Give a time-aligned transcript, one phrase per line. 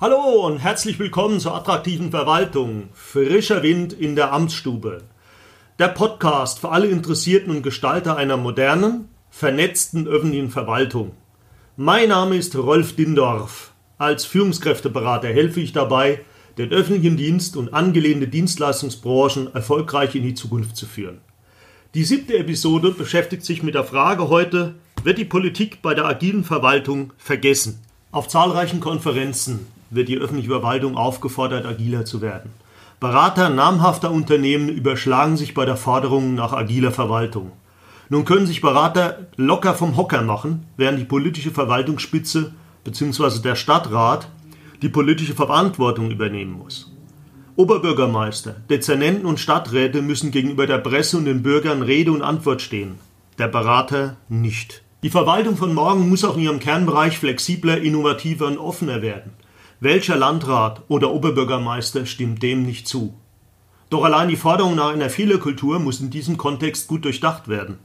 [0.00, 2.88] Hallo und herzlich willkommen zur attraktiven Verwaltung.
[2.92, 5.02] Frischer Wind in der Amtsstube.
[5.80, 11.16] Der Podcast für alle Interessierten und Gestalter einer modernen, vernetzten öffentlichen Verwaltung.
[11.76, 13.72] Mein Name ist Rolf Dindorf.
[13.98, 16.20] Als Führungskräfteberater helfe ich dabei,
[16.58, 21.18] den öffentlichen Dienst und angelehnte Dienstleistungsbranchen erfolgreich in die Zukunft zu führen.
[21.94, 26.44] Die siebte Episode beschäftigt sich mit der Frage heute, wird die Politik bei der agilen
[26.44, 27.80] Verwaltung vergessen?
[28.12, 32.50] Auf zahlreichen Konferenzen wird die öffentliche Verwaltung aufgefordert, agiler zu werden.
[33.00, 37.52] Berater namhafter Unternehmen überschlagen sich bei der Forderung nach agiler Verwaltung.
[38.08, 42.52] Nun können sich Berater locker vom Hocker machen, während die politische Verwaltungsspitze
[42.84, 43.40] bzw.
[43.40, 44.28] der Stadtrat
[44.82, 46.92] die politische Verantwortung übernehmen muss.
[47.56, 52.94] Oberbürgermeister, Dezernenten und Stadträte müssen gegenüber der Presse und den Bürgern Rede und Antwort stehen,
[53.38, 54.82] der Berater nicht.
[55.02, 59.32] Die Verwaltung von morgen muss auch in ihrem Kernbereich flexibler, innovativer und offener werden.
[59.80, 63.14] Welcher Landrat oder Oberbürgermeister stimmt dem nicht zu?
[63.90, 67.78] Doch allein die Forderung nach einer Fehlerkultur muss in diesem Kontext gut durchdacht werden.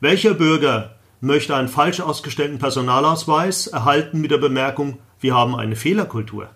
[0.00, 6.50] Welcher Bürger möchte einen falsch ausgestellten Personalausweis erhalten mit der Bemerkung, wir haben eine Fehlerkultur?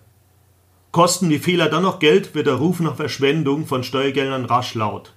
[0.91, 5.13] Kosten die Fehler dann noch Geld, wird der Ruf nach Verschwendung von Steuergeldern rasch laut.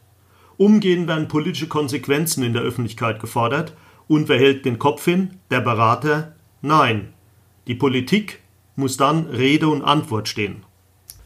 [0.58, 3.72] Umgehend werden politische Konsequenzen in der Öffentlichkeit gefordert
[4.06, 5.40] und wer hält den Kopf hin?
[5.50, 6.36] Der Berater?
[6.62, 7.14] Nein.
[7.66, 8.40] Die Politik
[8.80, 10.64] muss dann Rede und Antwort stehen.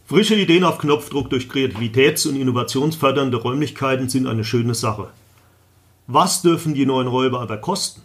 [0.05, 5.09] Frische Ideen auf Knopfdruck durch kreativitäts- und innovationsfördernde Räumlichkeiten sind eine schöne Sache.
[6.07, 8.03] Was dürfen die neuen Räume aber kosten?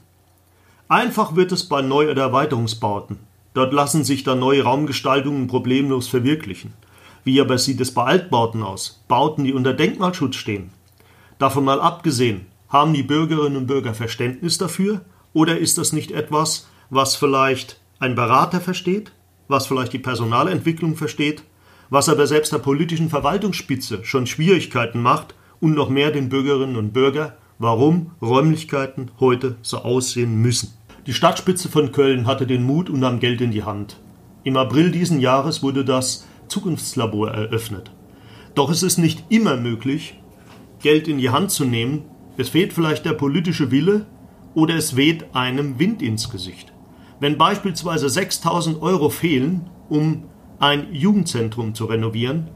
[0.88, 3.20] Einfach wird es bei Neu- oder Erweiterungsbauten.
[3.54, 6.74] Dort lassen sich dann neue Raumgestaltungen problemlos verwirklichen.
[7.26, 9.04] Wie aber sieht es bei Altbauten aus?
[9.10, 10.70] Bauten, die unter Denkmalschutz stehen.
[11.38, 15.02] Davon mal abgesehen, haben die Bürgerinnen und Bürger Verständnis dafür?
[15.34, 19.12] Oder ist das nicht etwas, was vielleicht ein Berater versteht,
[19.50, 21.44] was vielleicht die Personalentwicklung versteht,
[21.90, 26.94] was aber selbst der politischen Verwaltungsspitze schon Schwierigkeiten macht und noch mehr den Bürgerinnen und
[26.94, 30.74] Bürgern, warum Räumlichkeiten heute so aussehen müssen.
[31.08, 34.00] Die Stadtspitze von Köln hatte den Mut und nahm Geld in die Hand.
[34.44, 37.92] Im April diesen Jahres wurde das Zukunftslabor eröffnet.
[38.56, 40.20] Doch es ist nicht immer möglich,
[40.82, 42.04] Geld in die Hand zu nehmen.
[42.38, 44.06] Es fehlt vielleicht der politische Wille
[44.54, 46.72] oder es weht einem Wind ins Gesicht.
[47.20, 50.24] Wenn beispielsweise 6000 Euro fehlen, um
[50.60, 52.48] ein Jugendzentrum zu renovieren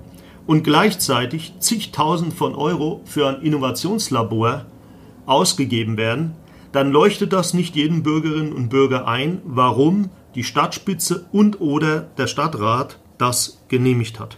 [0.48, 4.66] und gleichzeitig zigtausend von Euro für ein Innovationslabor
[5.26, 6.36] ausgegeben werden,
[6.72, 12.28] dann leuchtet das nicht jedem Bürgerinnen und Bürger ein, warum die Stadtspitze und oder der
[12.28, 14.38] Stadtrat das genehmigt hat.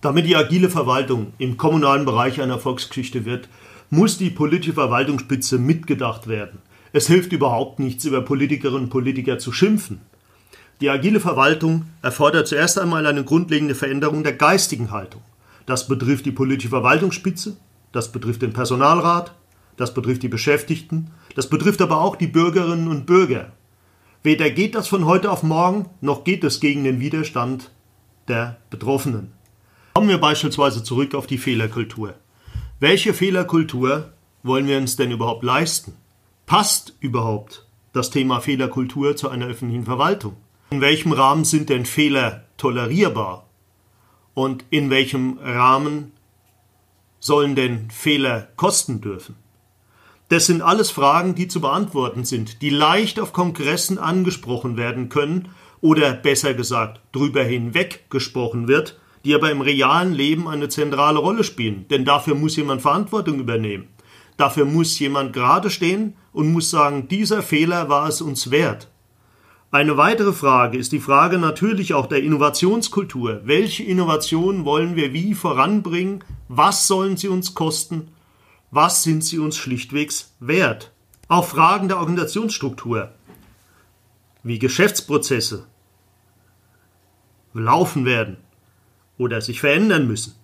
[0.00, 3.48] Damit die agile Verwaltung im kommunalen Bereich eine Erfolgsgeschichte wird,
[3.90, 6.60] muss die politische Verwaltungsspitze mitgedacht werden.
[6.96, 10.00] Es hilft überhaupt nichts, über Politikerinnen und Politiker zu schimpfen.
[10.80, 15.20] Die agile Verwaltung erfordert zuerst einmal eine grundlegende Veränderung der geistigen Haltung.
[15.66, 17.58] Das betrifft die politische Verwaltungsspitze,
[17.92, 19.34] das betrifft den Personalrat,
[19.76, 23.52] das betrifft die Beschäftigten, das betrifft aber auch die Bürgerinnen und Bürger.
[24.22, 27.72] Weder geht das von heute auf morgen, noch geht es gegen den Widerstand
[28.26, 29.32] der Betroffenen.
[29.92, 32.14] Kommen wir beispielsweise zurück auf die Fehlerkultur.
[32.80, 35.92] Welche Fehlerkultur wollen wir uns denn überhaupt leisten?
[36.46, 40.36] Passt überhaupt das Thema Fehlerkultur zu einer öffentlichen Verwaltung?
[40.70, 43.48] In welchem Rahmen sind denn Fehler tolerierbar?
[44.32, 46.12] Und in welchem Rahmen
[47.18, 49.34] sollen denn Fehler kosten dürfen?
[50.28, 55.48] Das sind alles Fragen, die zu beantworten sind, die leicht auf Kongressen angesprochen werden können
[55.80, 61.42] oder besser gesagt drüber hinweg gesprochen wird, die aber im realen Leben eine zentrale Rolle
[61.42, 63.88] spielen, denn dafür muss jemand Verantwortung übernehmen.
[64.36, 68.88] Dafür muss jemand gerade stehen und muss sagen, dieser Fehler war es uns wert.
[69.70, 73.40] Eine weitere Frage ist die Frage natürlich auch der Innovationskultur.
[73.44, 76.22] Welche Innovationen wollen wir wie voranbringen?
[76.48, 78.08] Was sollen sie uns kosten?
[78.70, 80.92] Was sind sie uns schlichtwegs wert?
[81.28, 83.12] Auch Fragen der Organisationsstruktur,
[84.42, 85.66] wie Geschäftsprozesse
[87.54, 88.36] laufen werden
[89.16, 90.34] oder sich verändern müssen.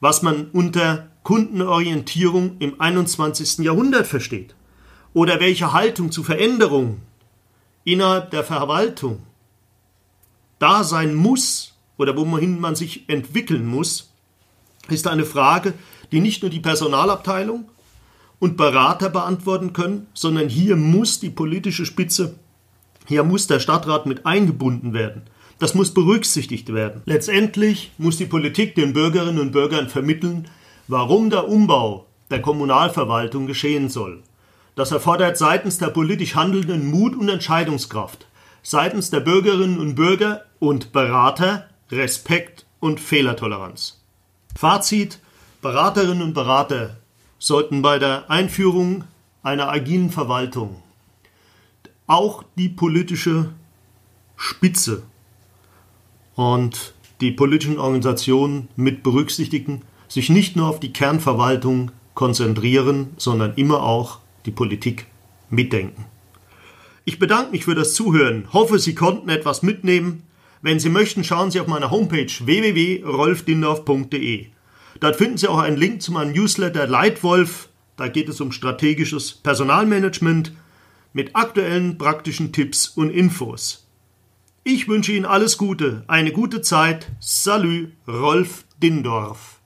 [0.00, 3.58] Was man unter Kundenorientierung im 21.
[3.58, 4.56] Jahrhundert versteht
[5.14, 7.02] oder welche Haltung zu Veränderungen
[7.84, 9.22] innerhalb der Verwaltung
[10.58, 14.12] da sein muss oder wohin man sich entwickeln muss,
[14.88, 15.74] ist eine Frage,
[16.12, 17.68] die nicht nur die Personalabteilung
[18.38, 22.36] und Berater beantworten können, sondern hier muss die politische Spitze,
[23.06, 25.22] hier muss der Stadtrat mit eingebunden werden.
[25.58, 27.02] Das muss berücksichtigt werden.
[27.04, 30.48] Letztendlich muss die Politik den Bürgerinnen und Bürgern vermitteln,
[30.88, 34.22] warum der Umbau der Kommunalverwaltung geschehen soll.
[34.74, 38.26] Das erfordert seitens der politisch Handelnden Mut und Entscheidungskraft,
[38.62, 44.00] seitens der Bürgerinnen und Bürger und Berater Respekt und Fehlertoleranz.
[44.56, 45.18] Fazit
[45.62, 46.96] Beraterinnen und Berater
[47.38, 49.04] sollten bei der Einführung
[49.42, 50.82] einer agilen Verwaltung
[52.06, 53.50] auch die politische
[54.36, 55.02] Spitze
[56.34, 63.82] und die politischen Organisationen mit berücksichtigen, sich nicht nur auf die Kernverwaltung konzentrieren, sondern immer
[63.82, 65.06] auch die Politik
[65.50, 66.06] mitdenken.
[67.04, 70.22] Ich bedanke mich für das Zuhören, hoffe, Sie konnten etwas mitnehmen.
[70.62, 74.46] Wenn Sie möchten, schauen Sie auf meiner Homepage www.rolfdindorf.de.
[75.00, 77.68] Dort finden Sie auch einen Link zu meinem Newsletter Leitwolf.
[77.96, 80.52] Da geht es um strategisches Personalmanagement
[81.12, 83.88] mit aktuellen praktischen Tipps und Infos.
[84.62, 87.10] Ich wünsche Ihnen alles Gute, eine gute Zeit.
[87.18, 89.59] Salü, Rolf Dindorf.